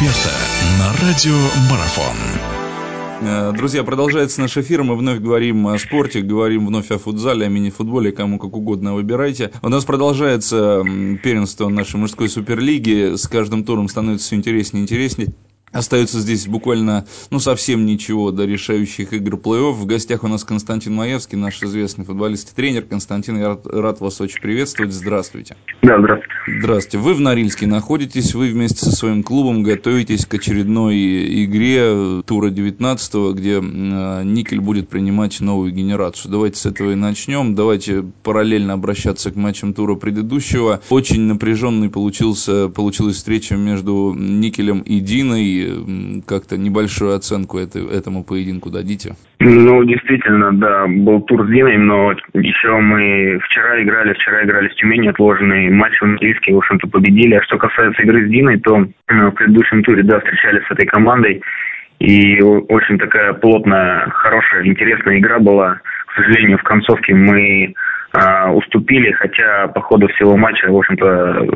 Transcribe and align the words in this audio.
эксперта 0.00 0.34
на 0.78 0.92
радио 1.06 1.36
Марафон. 1.70 2.16
Э, 3.20 3.52
друзья, 3.54 3.84
продолжается 3.84 4.40
наш 4.40 4.56
эфир. 4.56 4.82
Мы 4.82 4.96
вновь 4.96 5.18
говорим 5.18 5.66
о 5.66 5.78
спорте, 5.78 6.22
говорим 6.22 6.66
вновь 6.66 6.90
о 6.90 6.98
футзале, 6.98 7.44
о 7.44 7.48
мини-футболе, 7.50 8.10
кому 8.10 8.38
как 8.38 8.56
угодно 8.56 8.94
выбирайте. 8.94 9.50
У 9.60 9.68
нас 9.68 9.84
продолжается 9.84 10.82
первенство 11.22 11.68
нашей 11.68 11.96
мужской 11.96 12.30
суперлиги. 12.30 13.14
С 13.16 13.28
каждым 13.28 13.62
туром 13.62 13.88
становится 13.88 14.26
все 14.26 14.36
интереснее 14.36 14.80
и 14.80 14.84
интереснее. 14.84 15.34
Остается 15.72 16.18
здесь 16.18 16.48
буквально, 16.48 17.06
ну, 17.30 17.38
совсем 17.38 17.86
ничего 17.86 18.32
до 18.32 18.44
решающих 18.44 19.12
игр 19.12 19.34
плей-офф. 19.36 19.72
В 19.72 19.86
гостях 19.86 20.24
у 20.24 20.28
нас 20.28 20.42
Константин 20.42 20.94
Маевский, 20.94 21.38
наш 21.38 21.62
известный 21.62 22.04
футболист 22.04 22.52
и 22.52 22.56
тренер. 22.56 22.82
Константин, 22.82 23.38
я 23.38 23.48
рад, 23.48 23.66
рад 23.66 24.00
вас 24.00 24.20
очень 24.20 24.40
приветствовать. 24.40 24.92
Здравствуйте. 24.92 25.56
Да, 25.82 25.98
здравствуйте. 25.98 26.34
Здравствуйте. 26.58 26.98
Вы 26.98 27.14
в 27.14 27.20
Норильске 27.20 27.66
находитесь, 27.66 28.34
вы 28.34 28.48
вместе 28.48 28.84
со 28.84 28.90
своим 28.90 29.22
клубом 29.22 29.62
готовитесь 29.62 30.26
к 30.26 30.34
очередной 30.34 31.44
игре 31.44 32.22
тура 32.26 32.50
19 32.50 33.34
где 33.34 33.60
Никель 33.60 34.60
будет 34.60 34.88
принимать 34.88 35.40
новую 35.40 35.72
генерацию. 35.72 36.32
Давайте 36.32 36.58
с 36.58 36.66
этого 36.66 36.92
и 36.92 36.94
начнем. 36.94 37.54
Давайте 37.54 38.04
параллельно 38.22 38.72
обращаться 38.72 39.30
к 39.30 39.36
матчам 39.36 39.74
тура 39.74 39.94
предыдущего. 39.94 40.80
Очень 40.90 41.22
напряженный 41.22 41.90
получился, 41.90 42.68
получилась 42.68 43.16
встреча 43.16 43.56
между 43.56 44.14
Никелем 44.16 44.80
и 44.80 45.00
Диной 45.00 45.59
как-то 46.26 46.56
небольшую 46.56 47.14
оценку 47.14 47.58
это, 47.58 47.78
этому 47.78 48.24
поединку 48.24 48.70
дадите? 48.70 49.14
Ну, 49.38 49.84
действительно, 49.84 50.52
да, 50.52 50.86
был 50.86 51.22
тур 51.22 51.46
Диной, 51.46 51.78
но 51.78 52.12
еще 52.34 52.76
мы 52.76 53.38
вчера 53.44 53.82
играли, 53.82 54.12
вчера 54.14 54.44
играли 54.44 54.68
с 54.68 54.74
Тюменью, 54.76 55.10
отложенный 55.10 55.70
матч 55.70 55.98
в 55.98 56.04
английский, 56.04 56.52
в 56.52 56.58
общем-то, 56.58 56.88
победили. 56.88 57.34
А 57.34 57.42
что 57.42 57.58
касается 57.58 58.02
игры 58.02 58.26
с 58.26 58.30
Диной, 58.30 58.60
то 58.60 58.76
ну, 58.76 59.30
в 59.30 59.34
предыдущем 59.34 59.82
туре, 59.82 60.02
да, 60.02 60.20
встречались 60.20 60.66
с 60.66 60.70
этой 60.70 60.86
командой, 60.86 61.42
и 62.00 62.40
очень 62.42 62.98
такая 62.98 63.34
плотная, 63.34 64.08
хорошая, 64.10 64.66
интересная 64.66 65.18
игра 65.18 65.38
была. 65.38 65.80
К 66.06 66.14
сожалению, 66.16 66.58
в 66.58 66.62
концовке 66.62 67.14
мы 67.14 67.74
а, 68.12 68.50
уступили, 68.52 69.12
хотя 69.12 69.68
по 69.68 69.80
ходу 69.82 70.08
всего 70.08 70.36
матча, 70.36 70.66
в 70.70 70.76
общем-то, 70.76 71.46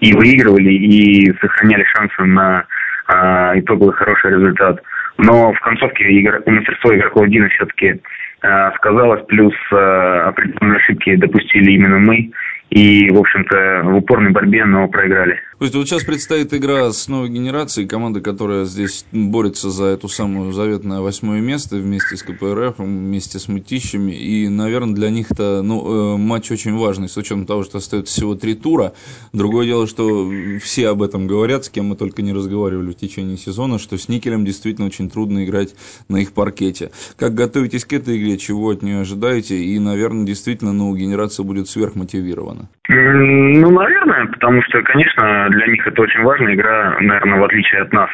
и 0.00 0.12
выигрывали, 0.12 0.72
и 0.72 1.32
сохраняли 1.40 1.84
шансы 1.84 2.22
на 2.24 2.64
а, 3.06 3.58
итоговый 3.58 3.94
хороший 3.94 4.30
результат. 4.30 4.82
Но 5.18 5.52
в 5.52 5.60
концовке 5.60 6.04
игр... 6.04 6.42
мастерство 6.46 6.94
игроков 6.94 7.28
Дина 7.28 7.48
все-таки 7.50 8.00
а, 8.42 8.72
сказалось, 8.72 9.24
плюс 9.26 9.54
а, 9.72 10.28
определенные 10.28 10.78
ошибки 10.78 11.16
допустили 11.16 11.72
именно 11.72 11.98
мы 11.98 12.32
и, 12.72 13.10
в 13.10 13.18
общем-то, 13.18 13.82
в 13.84 13.96
упорной 13.96 14.30
борьбе, 14.30 14.64
но 14.64 14.88
проиграли. 14.88 15.38
То 15.58 15.66
есть 15.66 15.76
вот 15.76 15.86
сейчас 15.86 16.02
предстоит 16.02 16.52
игра 16.54 16.90
с 16.90 17.06
новой 17.06 17.28
генерацией, 17.28 17.86
команда, 17.86 18.20
которая 18.20 18.64
здесь 18.64 19.04
борется 19.12 19.70
за 19.70 19.84
эту 19.84 20.08
самую 20.08 20.52
заветное 20.52 21.00
восьмое 21.00 21.40
место 21.40 21.76
вместе 21.76 22.16
с 22.16 22.22
КПРФ, 22.22 22.78
вместе 22.78 23.38
с 23.38 23.46
Мытищами, 23.46 24.10
и, 24.10 24.48
наверное, 24.48 24.94
для 24.94 25.10
них 25.10 25.30
это 25.30 25.60
ну, 25.62 26.14
э, 26.14 26.16
матч 26.16 26.50
очень 26.50 26.74
важный, 26.74 27.08
с 27.08 27.16
учетом 27.16 27.46
того, 27.46 27.62
что 27.62 27.78
остается 27.78 28.12
всего 28.12 28.34
три 28.34 28.54
тура. 28.54 28.94
Другое 29.32 29.66
дело, 29.66 29.86
что 29.86 30.28
все 30.60 30.88
об 30.88 31.02
этом 31.02 31.26
говорят, 31.28 31.66
с 31.66 31.68
кем 31.68 31.88
мы 31.88 31.96
только 31.96 32.22
не 32.22 32.32
разговаривали 32.32 32.90
в 32.90 32.96
течение 32.96 33.36
сезона, 33.36 33.78
что 33.78 33.98
с 33.98 34.08
Никелем 34.08 34.44
действительно 34.44 34.86
очень 34.86 35.10
трудно 35.10 35.44
играть 35.44 35.76
на 36.08 36.16
их 36.16 36.32
паркете. 36.32 36.90
Как 37.16 37.34
готовитесь 37.34 37.84
к 37.84 37.92
этой 37.92 38.18
игре, 38.18 38.38
чего 38.38 38.70
от 38.70 38.82
нее 38.82 39.00
ожидаете, 39.00 39.62
и, 39.62 39.78
наверное, 39.78 40.24
действительно, 40.24 40.72
ну, 40.72 40.96
генерация 40.96 41.44
будет 41.44 41.68
сверхмотивирована? 41.68 42.61
Ну, 42.88 43.70
наверное, 43.70 44.26
потому 44.26 44.62
что, 44.62 44.82
конечно, 44.82 45.48
для 45.50 45.66
них 45.68 45.86
это 45.86 46.02
очень 46.02 46.22
важная 46.22 46.54
игра, 46.54 46.96
наверное, 47.00 47.38
в 47.38 47.44
отличие 47.44 47.82
от 47.82 47.92
нас. 47.92 48.10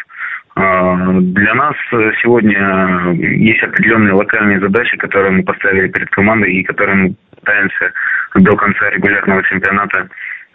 А, 0.55 0.97
для 1.21 1.55
нас 1.55 1.75
сегодня 2.23 3.13
есть 3.15 3.63
определенные 3.63 4.13
локальные 4.13 4.61
задачи, 4.61 4.97
которые 4.97 5.31
мы 5.33 5.43
поставили 5.43 5.89
перед 5.89 6.11
командой 6.11 6.53
и 6.53 6.65
которые 6.65 6.97
мы 6.97 7.15
пытаемся 7.35 7.93
до 8.35 8.57
конца 8.57 8.91
регулярного 8.91 9.43
чемпионата 9.45 10.09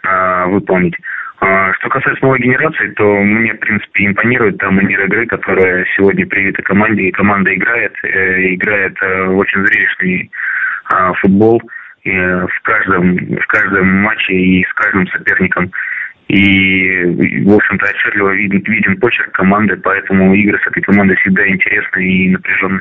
а, 0.04 0.46
выполнить. 0.46 0.96
А, 1.40 1.72
что 1.74 1.88
касается 1.88 2.24
новой 2.24 2.38
генерации, 2.38 2.88
то 2.90 3.04
мне, 3.04 3.52
в 3.54 3.58
принципе, 3.58 4.06
импонирует 4.06 4.58
та 4.58 4.70
манера 4.70 5.06
игры, 5.06 5.26
которая 5.26 5.84
сегодня 5.96 6.26
привита 6.26 6.62
команде, 6.62 7.02
и 7.04 7.12
команда 7.12 7.54
играет, 7.54 7.94
э, 8.04 8.54
играет 8.54 8.96
э, 9.02 9.24
в 9.24 9.38
очень 9.38 9.66
зрелищный 9.66 10.30
футбол 11.22 11.62
в 12.10 12.60
каждом, 12.62 13.16
в 13.16 13.46
каждом 13.46 13.86
матче 14.02 14.34
и 14.34 14.64
с 14.64 14.72
каждым 14.74 15.06
соперником. 15.08 15.70
И, 16.28 17.42
в 17.44 17.52
общем-то, 17.52 17.86
отчетливо 17.86 18.30
виден, 18.30 18.62
виден 18.66 18.96
почерк 18.98 19.32
команды, 19.32 19.76
поэтому 19.76 20.34
игры 20.34 20.58
с 20.58 20.66
этой 20.66 20.82
командой 20.82 21.16
всегда 21.16 21.46
интересны 21.48 22.00
и 22.00 22.30
напряженные. 22.30 22.80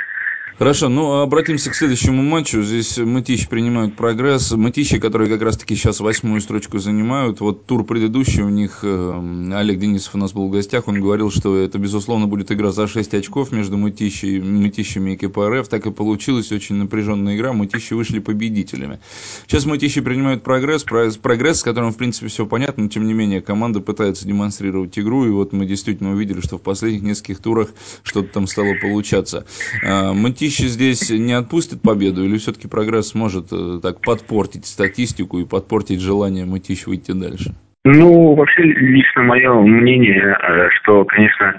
Хорошо, 0.59 0.88
ну 0.88 1.22
обратимся 1.22 1.72
к 1.72 1.75
следующему 1.75 2.22
матчу. 2.22 2.62
Здесь 2.62 3.00
Мытищи 3.00 3.50
принимают 3.50 3.96
прогресс. 3.96 4.52
Мытищи, 4.52 5.00
которые 5.00 5.28
как 5.28 5.41
раз-таки 5.41 5.75
сейчас 5.75 6.00
восьмую 6.00 6.41
строчку 6.41 6.78
занимают. 6.78 7.40
Вот 7.40 7.66
тур 7.66 7.84
предыдущий 7.84 8.44
у 8.44 8.50
них, 8.50 8.81
э, 8.84 9.52
Олег 9.56 9.80
Денисов 9.80 10.13
у 10.13 10.19
нас 10.19 10.31
был 10.31 10.47
в 10.47 10.52
гостях, 10.52 10.88
он 10.88 11.02
говорил, 11.02 11.31
что 11.31 11.58
это, 11.58 11.80
безусловно, 11.80 12.28
будет 12.28 12.52
игра 12.52 12.72
за 12.72 12.88
6 12.88 13.16
очков 13.16 13.52
между 13.52 13.78
Мытищи, 13.78 14.42
Мытищами 14.42 15.13
и 15.13 15.18
КПРФ. 15.18 15.68
Так 15.68 15.88
и 15.88 15.92
получилась 15.92 16.52
очень 16.52 16.75
напряженная 16.75 17.36
игра. 17.36 17.52
Мытищи 17.52 17.94
вышли 17.96 18.19
победителями. 18.19 19.00
Сейчас 19.47 19.66
Мытищи 19.66 20.02
принимают 20.02 20.44
прогресс, 20.44 20.84
прогресс, 20.84 21.62
с 21.62 21.63
которым, 21.63 21.92
в 21.92 21.97
принципе, 21.97 22.28
все 22.28 22.46
понятно, 22.46 22.84
но, 22.84 22.90
тем 22.90 23.08
не 23.08 23.13
менее, 23.13 23.42
команда 23.42 23.80
пытается 23.80 24.28
демонстрировать 24.28 25.00
игру, 25.00 25.25
и 25.25 25.31
вот 25.31 25.52
мы 25.52 25.66
действительно 25.66 26.12
увидели, 26.12 26.42
что 26.42 26.59
в 26.59 26.62
последних 26.62 27.02
нескольких 27.02 27.40
турах 27.40 27.69
что-то 28.03 28.31
там 28.31 28.46
стало 28.46 28.75
получаться. 28.80 29.47
А, 29.84 30.13
Мытищи 30.13 30.43
Мытищи 30.44 30.68
здесь 30.68 31.09
не 31.09 31.31
отпустит 31.31 31.81
победу, 31.81 32.26
или 32.26 32.38
все-таки 32.38 32.68
прогресс 32.68 33.16
может 33.16 33.46
э, 33.54 33.80
так 33.81 34.02
подпортить 34.02 34.66
статистику 34.66 35.40
и 35.40 35.48
подпортить 35.48 36.02
желание 36.02 36.44
Мытищ 36.44 36.86
выйти 36.86 37.14
дальше? 37.14 37.56
Ну, 37.86 38.34
вообще, 38.34 38.64
лично 38.64 39.24
мое 39.24 39.54
мнение, 39.62 40.36
э, 40.36 40.68
что, 40.81 41.06
конечно, 41.06 41.56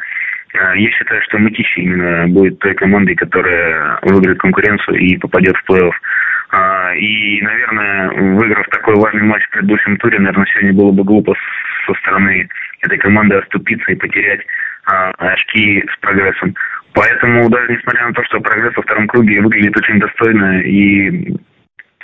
э, 0.52 0.58
я 0.76 0.90
считаю, 0.90 1.22
что 1.22 1.38
Мытищи 1.38 1.80
именно 1.80 2.28
будет 2.28 2.58
той 2.58 2.74
командой, 2.74 3.14
которая 3.14 4.00
выиграет 4.02 4.38
конкуренцию 4.38 4.98
и 4.98 5.16
попадет 5.16 5.56
в 5.56 5.70
плей-офф. 5.70 5.92
А, 6.54 6.94
и, 6.94 7.42
наверное, 7.42 8.10
выиграв 8.36 8.68
такой 8.68 8.94
важный 8.94 9.22
матч 9.22 9.42
в 9.44 9.50
предыдущем 9.50 9.96
туре, 9.96 10.20
наверное, 10.20 10.46
сегодня 10.46 10.72
было 10.72 10.92
бы 10.92 11.02
глупо 11.02 11.34
со 11.84 11.94
стороны 11.94 12.48
этой 12.82 12.96
команды 12.98 13.34
оступиться 13.34 13.90
и 13.90 13.96
потерять 13.96 14.40
а, 14.86 15.10
очки 15.18 15.84
с 15.92 15.98
прогрессом. 15.98 16.54
Поэтому 16.92 17.50
даже 17.50 17.72
несмотря 17.72 18.06
на 18.06 18.14
то, 18.14 18.22
что 18.24 18.40
прогресс 18.40 18.76
во 18.76 18.82
втором 18.82 19.08
круге 19.08 19.40
выглядит 19.40 19.76
очень 19.76 19.98
достойно 19.98 20.60
и 20.60 21.34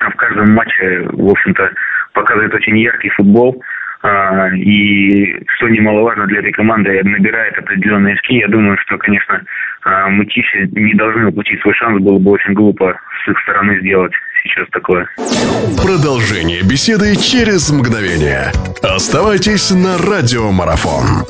в 0.00 0.16
каждом 0.16 0.52
матче, 0.52 1.08
в 1.12 1.30
общем-то, 1.30 1.70
показывает 2.12 2.52
очень 2.52 2.76
яркий 2.76 3.10
футбол, 3.10 3.62
а, 4.02 4.48
и 4.56 5.44
что 5.54 5.68
немаловажно 5.68 6.26
для 6.26 6.40
этой 6.40 6.52
команды, 6.52 7.00
набирает 7.04 7.56
определенные 7.56 8.14
очки. 8.14 8.38
Я 8.38 8.48
думаю, 8.48 8.76
что, 8.78 8.98
конечно, 8.98 9.42
а, 9.84 10.08
Мытищи 10.08 10.68
не 10.72 10.94
должны 10.94 11.26
упустить 11.26 11.60
свой 11.60 11.74
шанс. 11.74 12.02
Было 12.02 12.18
бы 12.18 12.32
очень 12.32 12.54
глупо 12.54 12.98
с 13.22 13.28
их 13.28 13.38
стороны 13.40 13.78
сделать 13.78 14.12
сейчас 14.42 14.68
такое. 14.70 15.06
Продолжение 15.82 16.62
беседы 16.62 17.16
через 17.16 17.70
мгновение. 17.70 18.52
Оставайтесь 18.82 19.70
на 19.70 19.98
радиомарафон. 19.98 21.24